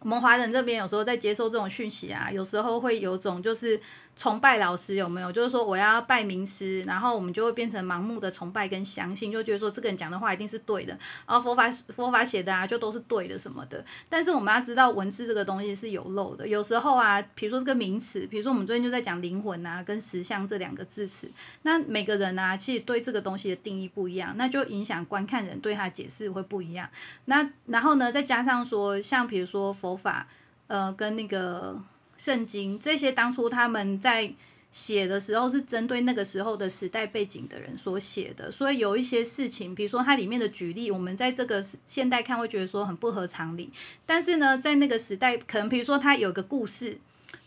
[0.00, 3.80] 我们华人这边有时候在接受这种讯息啊，有时候会有种就是
[4.18, 5.32] 崇拜老师有没有？
[5.32, 10.92] 就是说我要拜名师，然后我们就会变成盲目的崇拜跟相信，就觉得说这个人讲的话一定是对的，
[11.24, 13.84] 然后佛法佛法写的啊就都是对的什么的。
[14.08, 21.30] 但是我们要知道文字这个东西是有漏的，有时候啊，比如说这个名词，比如说我们最近就在讲灵魂啊跟实相这两个字词，
[21.62, 26.88] 那每个人啊其实对这个东西的定义不一样，那就影响观看人对他解释会不一样。
[27.26, 29.68] 那然后呢，再加上说像比如说。
[29.78, 30.26] 佛法，
[30.66, 31.78] 呃，跟那个
[32.18, 34.30] 圣经这些，当初他们在
[34.70, 43.72] 写的时候是针对那个时候的时代背景的人所写的，所以有一些事情，比如说它里面的举例，我们在这个现代看会觉得说很不合常理，
[44.04, 46.98] 但是呢，在那个时代，可能比如说它有个故事，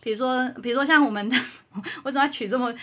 [0.02, 1.30] 比如说，比如说像我们
[2.04, 2.74] 为什么要取这么？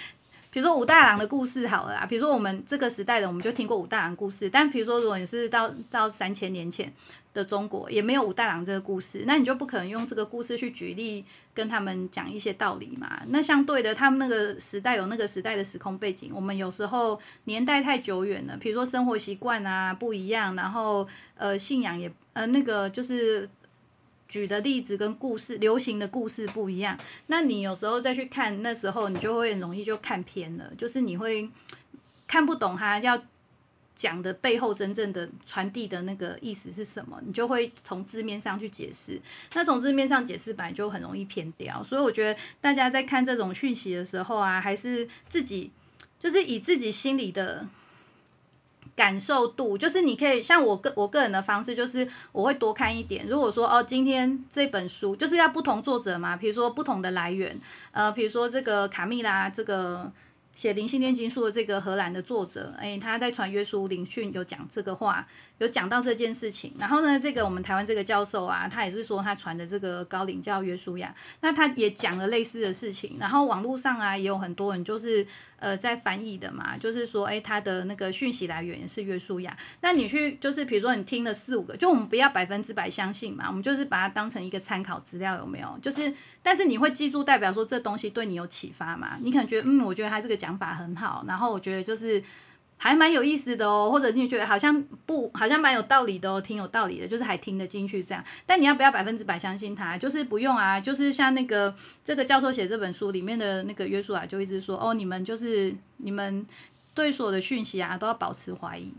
[0.50, 6.90] 比如说武大郎的故事好了啦，比如说我们这个时代的我们就听过武大郎故事，但比如说如果你是到到三千年前
[7.38, 11.24] 的中国，也没有武大郎这个故事，那你就不可能用这个故事去举例
[11.54, 13.22] 跟他们讲一些道理嘛。
[13.28, 23.48] 那相对的，他们那个时代有那个时代的时空背景，我们有时候年代太久远了，比如说生活习惯啊不一样，然后呃信仰也呃那个就是。
[24.30, 26.94] 举的例子跟故事流行的故事不一样，
[27.28, 31.48] 那你有时候再去看那时候，你就会很容易就看偏了，就是你会
[32.26, 33.18] 看不懂他要
[33.98, 39.20] 讲的背后真正的传递的那个意思是什么，你就会从字面上去解释，
[39.54, 45.72] 那从字面上解释本来就很容易偏掉，所以我觉得大家在看这种讯息的时候啊，还是自己
[46.18, 47.66] 就是以自己心里的。
[48.96, 53.24] 感受度就是你可以像我个我个人的方式，就是我会多看一点。
[53.28, 57.56] 如果说哦，今天这本书就是要不同作者嘛，比如说不同的来源，
[57.92, 60.10] 呃，比如说这个卡密拉这个
[60.58, 65.24] 写《灵性炼金术》的这个荷兰的作者，哎，他在传约书灵讯有讲这个话，
[65.58, 66.74] 有讲到这件事情。
[66.80, 73.18] 然后呢，这个我们台湾这个教授啊，他也是说他传的这个高领教约书亚，那他也讲了类似的事情。
[73.20, 75.24] 然后网络上啊，也有很多人就是。
[75.58, 79.56] 呃，在翻译的嘛，就是说，哎，他的那个讯息来源是约书亚。
[79.80, 85.78] 那你去，就是比如说你听了四五个，就我们不要百分之百相信嘛，我们就是把它当成一个参考资料，有没有？
[85.82, 89.18] 就是，但是你会记住，代表说这东西对你有启发嘛？
[89.20, 92.22] 你可能觉得，嗯，我觉得他这个讲法很好，然后我觉得就是。
[92.80, 98.24] 还蛮有意思的哦，或者你觉得好像不，好像蛮有道理的哦，挺有道理的，就是还听得进去这样。
[98.46, 99.98] 但你要不要百分之百相信他？
[99.98, 106.46] 就是不用啊，就是像那个这个教授写这本书里面的那个约书亚，就一直说哦，你们就是你们
[106.94, 108.94] 对所有的讯息啊都要保持怀疑，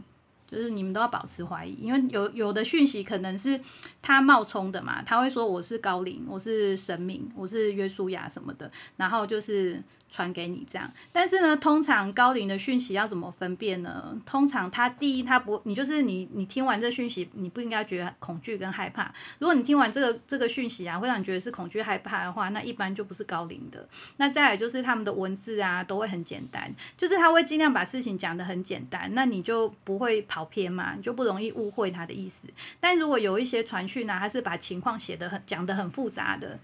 [0.45, 3.57] 就是你们都要保持怀疑，因为有有的讯息可能是
[4.01, 9.81] 他冒充的嘛，他会说我是高龄，我是神明，我是约书亚什么的，然后就是。
[10.11, 14.19] 传给你这样，但是呢，通常高龄的讯息要怎么分辨呢？
[14.25, 19.13] 通常他第一，他不，你就是你，你听完这讯息，你不应该觉得恐惧跟害怕。
[19.37, 23.87] 如果你听完这个这个讯息啊，会让你觉得是恐惧害怕的话，那一般就不是高龄的。
[24.17, 32.47] 那再来就是他们的文字啊，都会很简单，就是他会尽量把事情讲得很简单，那你就不会跑偏嘛，你就不容易误会他的意思。
[32.79, 36.59] 但如果有一些传讯呢，他是把情况写得很讲得很复杂的，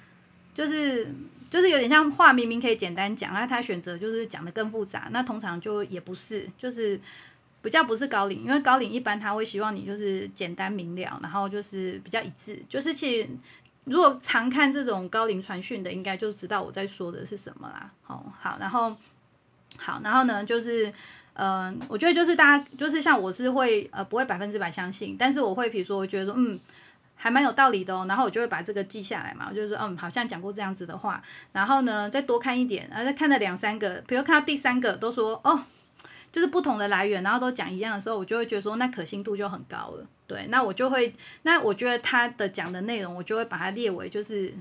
[0.55, 1.13] 就是。
[1.55, 6.99] 就是有点像话，明明可以简单讲，那他选择就是讲的更复杂，那通常就也不是，就是
[7.61, 13.29] 比较不是高领，因为高领一般他会希望你就是简单明了，然后就是比较一致，就是其实
[13.85, 17.89] 如果常看这种高龄传讯的，应该就知道我在说的是什么啦。
[18.03, 18.93] 好，好，然后
[19.77, 20.91] 好，然后呢，就是
[21.35, 26.59] 嗯，我觉得就是大家就是像我是会呃不会百分之百相信，但是我会比如说我觉得说嗯。
[27.15, 35.63] 还蛮有道理的哦，然后我就会把这个记下来嘛，我就说，嗯，好像讲过这样子的话，然后呢，再多看一点，然后再看了两三个，比如看到第三个都说，哦，
[36.31, 44.53] 就是不同的来源，然后都讲一样的时候，我就会觉得说，那可信度就很高了，对，那我就会，那我觉得他的讲的内容，我就会把它列为就是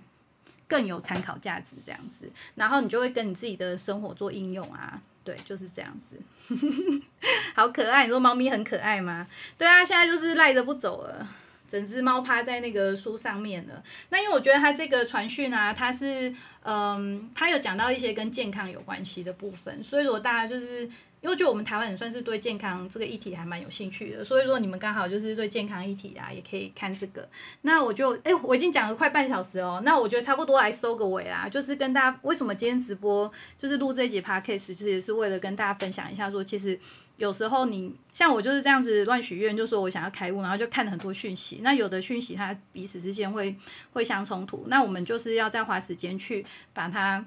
[0.67, 6.19] 更有参考价值这样子，然后你就会跟你自己的生活做应用啊，对，就是这样子，
[7.55, 9.27] 好可爱，你说猫咪很可爱吗？
[9.59, 11.27] 对啊，现在就是赖着不走了。
[11.71, 13.83] 整只猫趴在那个书上面了。
[14.11, 19.83] 那因为我觉得它这个传讯啊，它是嗯，它有讲到一些跟健康有关系的部分。
[19.83, 20.89] 所以如果大家就是
[21.25, 27.27] 因为就我们台湾人算是对健康这个议题还蛮有兴趣的，所以如果你们刚好就是对健康议题啊，也可以看这个。
[27.63, 36.79] 那我就哎，我已经讲了快半小时哦，那我觉得差不多来收个尾啦，就是跟大家为什么今天直播就是录这一集 podcast，其实也是为了跟大家分享一下说，其实。
[37.17, 41.61] 有时候你像我就是这样子乱许愿，就说我想要开悟，然后就看了很多讯息。
[41.63, 43.55] 那有的讯息它彼此之间会
[43.93, 47.25] 会相冲突，那我们就是要再花时间去把它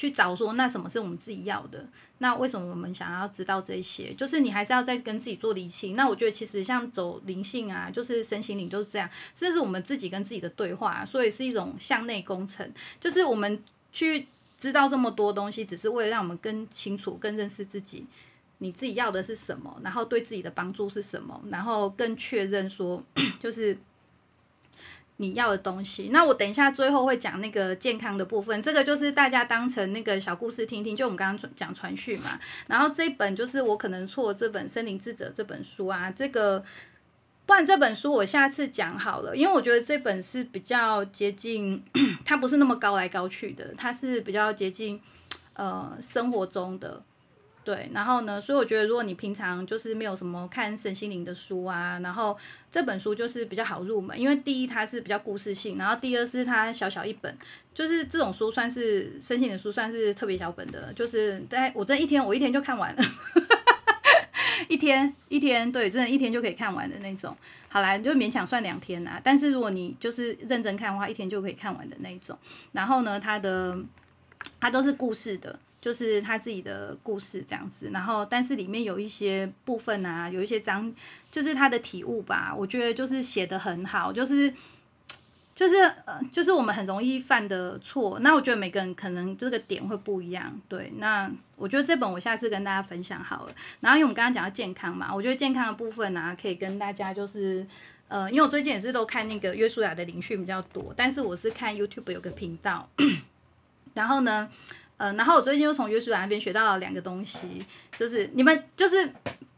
[0.00, 1.86] 去找说那什么是我们自己要的，
[2.18, 4.14] 那为什么我们想要知道这些？
[4.14, 5.94] 就是你还是要再跟自己做理清。
[5.94, 9.06] 那我觉得其实像走灵性啊，就是身心灵都是这样，
[9.38, 18.06] 这是我们自己跟自己的对话，所以是一种向内工程，就是我们去知道这么多东西，只是为了让我们更清楚、更认识自己。
[18.62, 19.78] 你自己要的是什么？
[19.82, 21.38] 然后对自己的帮助是什么？
[21.50, 23.02] 然后更确认说，
[23.38, 23.76] 就是
[25.20, 26.08] 你要的东西。
[26.10, 30.96] 那我等一下最后会讲那个健康的部分，这个就是大家当成那个小故事听听。
[30.96, 36.64] 就我们刚刚讲传讯嘛，然后这本就是我可能错这本《森林智者》这本书啊，这个
[37.44, 41.84] 不然这本书我下次讲好了，因为我觉得这本是比较接近，
[42.24, 44.98] 它不是那么高来高去的，它是比较接近
[45.54, 47.02] 呃生活中的。
[47.62, 48.40] 对，然后呢？
[48.40, 52.36] 所以我觉得，如果你平常就是没有什么看身心灵的书啊，然后
[52.72, 57.36] 这本书就是比较好入门，因为第一它是比较故事性，然后第二是它小小一本，
[57.74, 63.02] 就是这种书算是身心的书，算是特别小本的，就是在我这一天我一天就看完了，
[64.68, 67.36] 一天一天，对，真的，一天就可以看完的那种。
[67.68, 69.20] 好来，就勉强算两天啦。
[69.22, 72.36] 但是如果你就是认真看的话，一天就可以看完的那种。
[72.72, 73.78] 然后呢，它的
[74.58, 75.58] 它都是故事的。
[75.80, 80.92] 就是他自己的故事这样子，然后但是里面有一些部分啊，有一些章，
[81.32, 84.52] 就是他的体悟吧，我觉得就是写的很好，就是
[85.54, 93.52] 就是呃，就是我们很容易犯的错，那我觉得每个人可能这个点会不一样，对，那我觉得这本我下次跟大家分享好了。
[93.80, 97.66] 然后因为我们刚刚讲到健康嘛，我觉得健康的部分呢，可以跟大家就是
[98.08, 102.86] 呃，因为我最近也是都看那个约书亚的灵讯比较多，但是我是看 YouTube 有个频道，
[103.94, 104.50] 然后呢。
[105.00, 107.38] 呃，然后我最近又从约书亚那边学到了两个东西，
[107.96, 109.10] 就是你们就是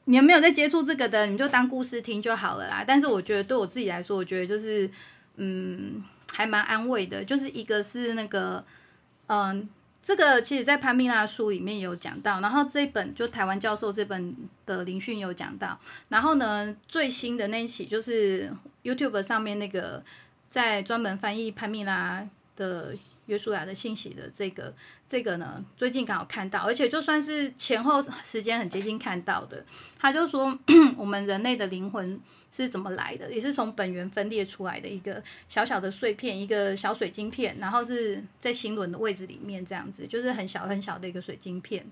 [0.05, 2.85] 你们没有在接触这个的，你就当故事听就好了啦。
[2.87, 4.89] 但是我觉得对我自己来说，我觉得就是
[5.39, 6.01] 嗯，
[6.33, 7.25] 还蛮安慰的。
[7.25, 8.65] 就是一个是那个
[9.27, 9.69] 嗯，
[10.01, 15.77] 这个其实在潘蜜拉书里面有讲到，然后这本就台湾教授这本的灵讯有讲到，
[16.09, 18.49] 然后呢最新的那一期就是
[18.85, 20.05] YouTube 上面那个
[20.49, 22.25] 在专门翻译潘蜜拉
[22.55, 22.95] 的。
[23.33, 24.75] 约书亚的信息的这个
[25.09, 29.65] 这个呢，最近刚好看到，而且就算是前后时间很接近看到的，
[29.99, 30.57] 他就说
[30.99, 32.21] 我们人类的灵魂
[32.55, 41.87] 是怎么来的，也是从本源分裂出来的一个小小的碎片，一个小水晶片，然后是在星轮的位置里面这样子，就是很小很小的一个水晶片。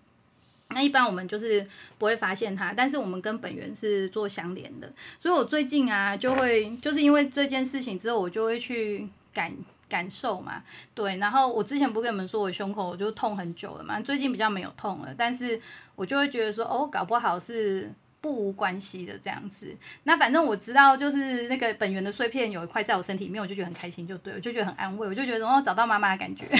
[0.68, 9.50] 那一般我们就是不会发现它，但是我们跟本源是做相连的，所以我最近啊就会就是因为这件事情之后，我就会去感。
[9.90, 10.62] 感受嘛，
[10.94, 15.60] 对，然后我之前不跟你们说我胸口我就痛很久了嘛，最近比较没有痛了，但是
[15.96, 19.76] 我就会觉得说，哦，搞不好是不无关系的这样子。
[20.04, 26.46] 那反正我知道，就是那个本源的碎片有一块在我身体里面，我就觉得很开心，就对，我就觉得很安慰，我就觉得哦找到妈妈的感觉。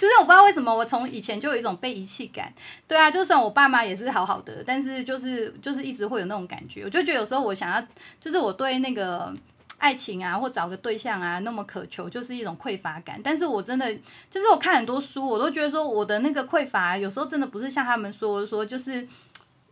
[0.00, 2.52] 就是我不知道为什么，我从以前就有一种被遗弃感。
[2.86, 7.84] 对啊，就算我爸妈也是好好的，但是就是就是一直会有那种感觉，我就觉得有时候我想要，
[8.20, 9.34] 就是我对那个。
[9.78, 13.20] 爱情啊，或找个对象啊，那么渴求，就是一种匮乏感。
[13.22, 13.92] 但是我真的，
[14.30, 19.06] 就是我看很多书，我都觉得说，我的那个匮乏，有时候真的不是像他们说说，就是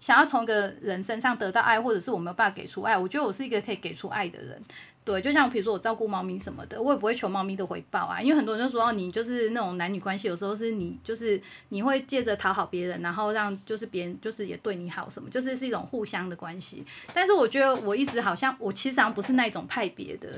[0.00, 2.96] 想要从一个人身上得到爱，或者是我没有办法给出爱。
[2.96, 4.62] 我觉得我是一个可以给出爱的人。
[5.06, 16.84] 对，就像比如说我照顾猫咪什么的，我也不会求猫咪的回报啊，因为很多人就说，你就是那种男女关系，有时候是你就是你会借着讨好别人，然后让就是别人就是也对你好什么，就是是一种互相的关系。
[17.14, 20.28] 但是我觉得我一直好像我其实好像不是那种派别的，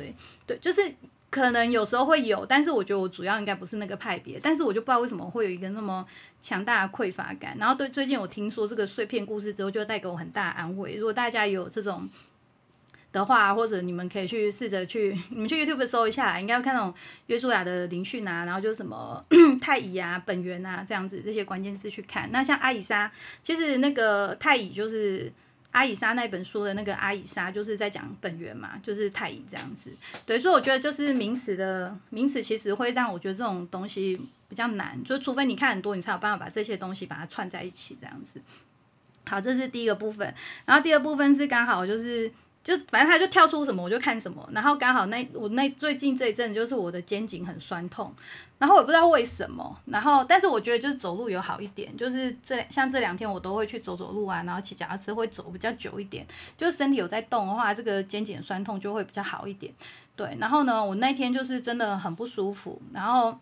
[0.46, 0.82] 对，就是
[1.30, 4.38] 可能有时候会有，但是我觉得我主要应该不是那个派别。
[4.38, 6.06] 但是我就不知道为什么会有一个那么
[6.42, 7.56] 强大的匮乏感。
[7.58, 10.96] 然后对最近我听说这个碎片故事之后，就带给我很大的安慰。
[10.96, 12.06] 如果大家有这种。
[13.10, 16.92] 的话，或者你们可以去试着去， 你们去 YouTube 搜一下，应该会看那种
[17.26, 19.24] 约书亚的灵训啊，然后就什么
[19.60, 22.28] 太乙啊、本源啊这样子这些关键字去看。
[22.30, 23.10] 那像阿以莎，
[23.42, 25.32] 其实那个太乙就是
[25.70, 29.90] 阿以莎那本书的那个阿以莎，就是在讲本源嘛，就是太乙这样子。
[30.26, 38.38] 对，所以我觉得就是名词的名词，其实会让我觉得这种东西比较难，就除非你看很多，你才有办法把这些东西把它串在一起这样子。
[39.24, 40.34] 好，这是第一个部分，
[40.66, 42.30] 然后第二部分是刚好就是。
[42.64, 48.12] 就反正他就跳出什么我就看什么，然后刚好那我那最近这一阵就是我的肩颈很酸痛，
[48.58, 56.26] 然后我不知道为什么，然后但是我觉得就是走路有好一点，就是这像这两天我都会去走走路啊，然后骑脚踏车会走比较久一点，
[56.58, 59.72] 就身体有在动的话，这个肩颈酸痛就会比较好一点。
[60.14, 63.38] 对，然后呢，我那天就是真的很不舒服，然后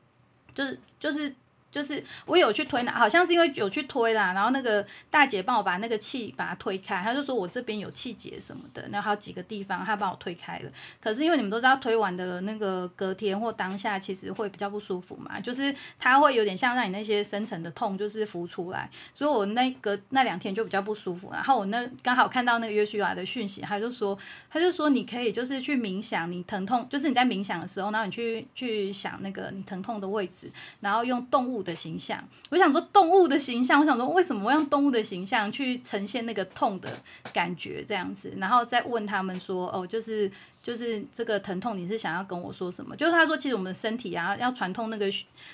[0.54, 1.34] 就是就是
[1.70, 10.70] 就是我有去推拿，好像是因为有去推啦，然后那个大姐帮我把那个气把它推开，她就说我这边有气结什么的，然后还有几个地方她帮我推开了。
[11.00, 21.30] 可是因为你们都知道推完的那个隔天或当下其实会比较不舒服嘛，就是它会有点像让你那些深层的痛就是浮出来，所以我那个那两天就比较不舒服。
[21.32, 24.18] 然后我那刚好看到那个约书亚的讯息，他就说
[24.50, 30.50] 他就说你可以就是去冥想，你疼痛就是你在冥想的时候，然后你去去想那个你疼痛的位置，
[30.80, 31.59] 然后用动物。
[31.62, 36.90] 的形象，我想说动物的形象，我想说为什么我用动物的形象去呈现那个痛的
[37.32, 40.30] 感觉这样子，然后再问他们说，哦，就是
[40.62, 42.96] 就是这个疼痛，你是想要跟我说什么？
[42.96, 45.10] 就是他说，其实我们的身体啊要传通那个，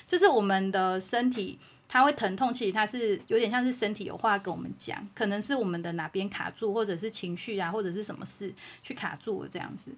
[0.07, 8.53] 就是我们的身体它会疼痛，其实它是有点像是身体有话跟我们讲，可能是我们的哪边卡住，或者是情绪啊，或者是什么事
[8.83, 9.91] 去卡住了这样子。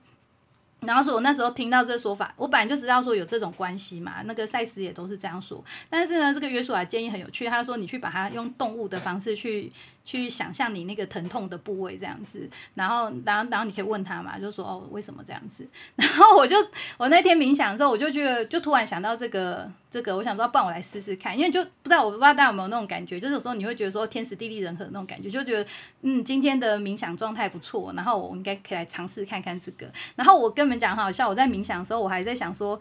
[0.81, 4.21] 然后说，我那时候听到这说法，我本来就知道说有这种关系嘛。
[4.23, 5.63] 那个赛斯也都是这样说。
[5.89, 9.71] 但是呢，这个约书亚建议很有趣，他说你去把它用动物的方式去
[10.05, 12.49] 去想象你那个疼痛的部位这样子。
[12.75, 15.67] 然后，然后，然后你可以问他嘛，就说哦，为什么这样子？
[15.97, 16.55] 然后我就
[16.97, 25.67] 我那天冥想的时候，我就觉得就突然想到这个这个，我想说，不然我来试试看，因为就不知道我不知道大家有没有那种感觉，就是有时候你会觉得说天时地利人和那种感觉，就觉得
[26.01, 29.91] 嗯，今天的冥想状态不错，然后我应该可以来尝试看看这个。
[30.15, 32.79] 然后我跟你们讲很好笑，我在冥想的时候，我还在想说，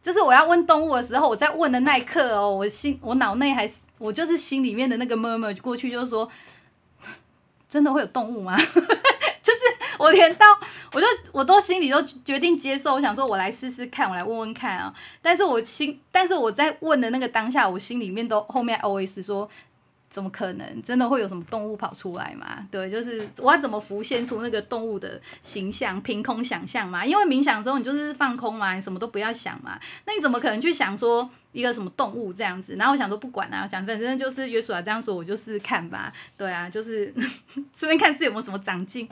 [0.00, 6.26] 就是我要问动物的时候，我在问的那一刻哦，我心我脑内还是我就是心里面的那个 murmur 过去，就是说，
[7.68, 8.58] 真的会有动物吗？
[9.98, 10.46] 我连到
[10.92, 14.92] 我就我都心里都决定接受，我想说我来试试看，我来问问看啊。
[15.20, 19.48] 但是我心，但是我在问的那个当下，我心里面都后面 always 说。
[20.14, 20.82] 怎么可能？
[20.84, 22.64] 真的会有什么动物跑出来吗？
[22.70, 26.00] 对，就是我要怎么浮现出那个动物的形象？
[26.02, 27.04] 凭空想象嘛？
[27.04, 29.76] 因为冥想之后你就是放空嘛，你什么都不要想嘛。
[30.06, 32.76] 那你怎么可能去想说一个什么动物这样子？
[32.76, 36.12] 然后我想说不管啊，讲反正就是约书亚这样说，我就试试看吧。
[36.36, 37.12] 对啊，就是
[37.74, 39.08] 顺便看自己有没有什么长进。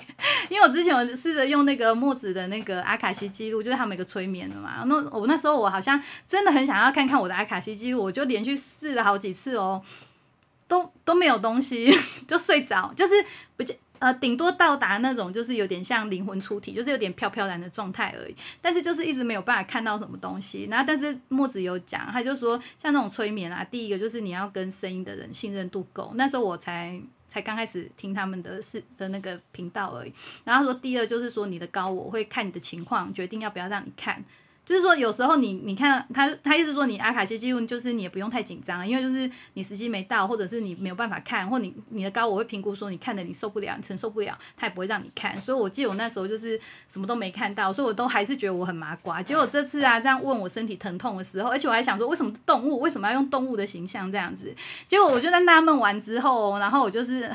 [0.49, 4.85] 因为我之前我试着用那个墨子的那个阿卡西记录，就是他们一个催眠的嘛。
[4.87, 9.83] 那我那时候我好像真的很想要看看我的阿卡西记录，我就连续试了好几次哦。
[11.05, 11.93] 都没有东西，
[12.27, 13.15] 就睡着，就是
[13.57, 13.65] 不
[13.99, 18.35] 呃，顶多到达那种就是有点像灵魂出体，就是有点飘飘然的状态而已。
[18.61, 20.67] 但是就是一直没有办法看到什么东西。
[20.69, 26.11] 然后，但是墨子有讲，他就说像那种催眠啊，第一个就是你要跟声音的人信任度够。
[26.17, 30.13] 那时候我才才刚开始听他们的是的那个频道而已。
[30.43, 34.25] 然后说第二就是说你的高我会看你的情况，决定要不要让你看。
[34.73, 45.39] 就是说，有时候你你看他，他意思说你阿卡西记录，就是你也不用太紧张，因为就是你时机没到，或者是你没有办法看，或你你的高我会评估说你看的你受不了，你承受不了，他也不会让你看。
[45.39, 46.59] 所以我记得我那时候就是
[46.91, 49.23] 什么都没看到，所以我都还是觉得我很麻瓜。
[49.23, 54.55] 结果这次啊，这样问我身体疼痛的时候，而且我还想说，为什么动物为什么要用动物的形象这样子？
[54.89, 57.31] 结果我就在纳闷完之后，然后我就是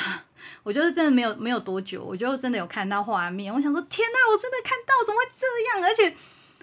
[0.64, 3.54] 我就是真的没有没有多久，我就真的有看到画面。
[3.54, 5.88] 我想说，天哪，我真的看到，怎么会这样？
[5.88, 6.18] 而且。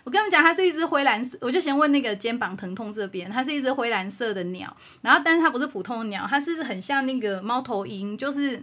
[0.04, 8.62] 我跟你们讲，它是一只灰蓝色，我就先问那个肩膀疼痛这边，它是一只灰蓝色的鸟，然后但是它不是普通鸟，它是很像那个猫头鹰，就是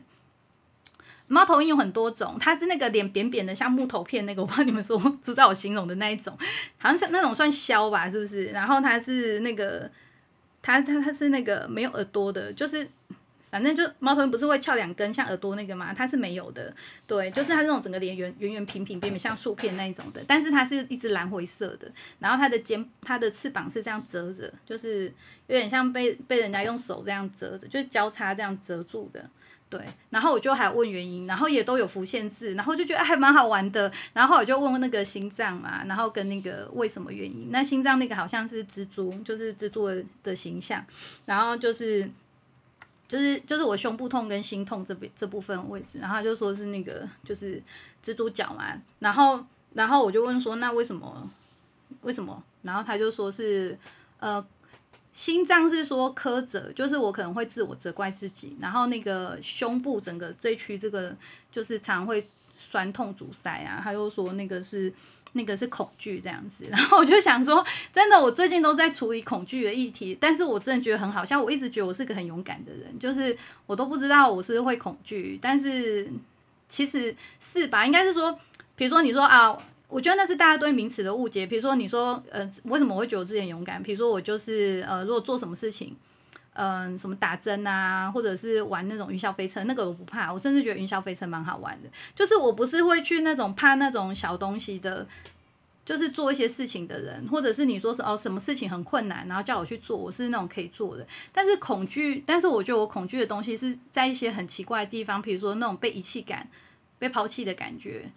[1.28, 6.38] 猫头鹰有很多种，它是那个脸扁扁的，像木头片那个，我怕你们说知道我形容的那一种，
[6.78, 8.46] 好像是那种算枭吧，是不是？
[8.46, 9.90] 然后它是那个，
[10.62, 12.88] 它它它是那个没有耳朵的，就是。
[13.52, 16.74] 反正就猫头鹰不是会翘两根像耳朵那个嘛，它是没有的，
[17.06, 25.14] 对，就是它这种整个脸圆圆圆平平扁扁像树片那一种的，但是它是一只蓝灰色的，然后它的肩它的翅膀是这样折着，就是
[25.48, 29.30] 有点像被被人家用手这样折着，就是交叉这样折住的，
[29.70, 39.90] 对，然后我就还问原因，然后也都有浮现字，然后就觉得还蛮好玩的，然后我就问问那个心脏嘛，然后跟那个为什么原因，那心脏那个好像是蜘蛛，就是蜘蛛
[40.24, 40.82] 的形象，
[41.26, 42.10] 然后就是。
[43.12, 47.62] 就是就是我胸部痛跟心痛这边这部分位置，然后他就说是那个就是
[48.02, 51.30] 蜘蛛脚嘛，然后然后我就问说那为什么
[52.04, 52.42] 为什么？
[52.62, 53.78] 然后他就说是
[54.22, 54.42] 呃
[55.12, 61.14] 心脏是说苛责，就是我可能会自我责怪自己，然后那个胸部整个这区这个
[61.52, 62.26] 就是常会
[62.58, 64.94] 酸痛阻塞啊，他又说那个是。
[65.34, 76.10] 那个是恐惧这样子， 然后我就想说，真的，我最近都在处理恐惧的议题，但是我真的觉得很好，像我一直觉得我是个很勇敢的人，就是我都不知道我是会恐惧，但是
[76.68, 77.86] 其实是吧？
[77.86, 78.38] 应该是说，
[78.76, 79.58] 比如说你说啊，
[79.88, 83.82] 我觉得那是大家对名词的误解，比如说你说，呃，为什么我会觉得我自己勇敢？
[83.82, 85.96] 比如说我就是呃，如果做什么事情。
[86.54, 90.32] 嗯，什么打针啊，或者是玩那种云霄飞车，那个我不怕。
[90.32, 91.90] 我甚至觉得云霄飞车蛮好玩的。
[92.14, 95.08] 就是我不是会去那种怕那种小东西的
[95.86, 101.08] 就是做一些事情的人，或者是你说是哦什么事情很困难，然后叫我去做，我是那种可以做的。
[101.32, 106.48] 但是恐惧，但是我觉得我恐惧的东西是在一些很奇怪的地方，比如说那种被遗弃感、
[107.00, 108.12] 被抛弃的感觉。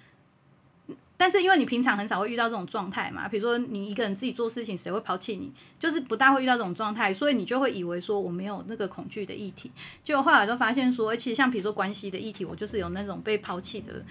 [1.17, 5.53] 但是因为你平常很少会遇到这种状态嘛，比如说你一个人自己做事情，谁会抛弃你？
[5.79, 9.71] 就是不大会遇到这种状态，所以你就会以为说我没有那个恐惧的议题。
[10.03, 14.05] 就后来就发现说，其实像比如说关系的议题，我就是有那种被抛弃的。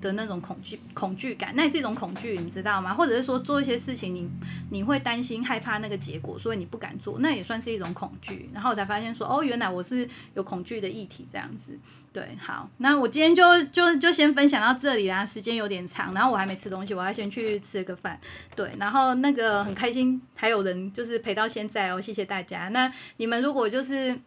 [0.00, 2.94] 的那种恐惧恐惧感，那也是一种恐惧，你知道吗？
[2.94, 4.28] 或者是说做一些事情，你
[4.70, 8.48] 你会担心害怕那个结果，所以你不敢做，那也算是一种恐惧。
[8.52, 11.78] 然后我才发现说，哦，原来我是有恐惧的议题这样子。
[12.12, 18.18] 对，好，那我今天就就就先分享到这里啦，时间有点长，然后我还没吃东西，我要先去吃个饭。
[18.56, 22.68] 对，然后那个很开心，还有人就是陪到现在哦，谢谢大家。
[22.70, 24.18] 那你们如果就是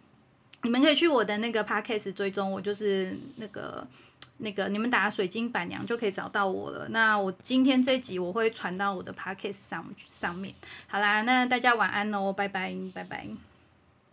[0.61, 3.85] 你们可以去我的那个 podcast 追踪我，就是那个。
[4.37, 6.87] 那个，你们打水晶板娘就可以找到我了。
[6.89, 10.53] 那我今天这集我会传到我的 podcast 上上面。
[10.87, 13.52] 好啦，那大家晚安喽，拜拜，拜拜。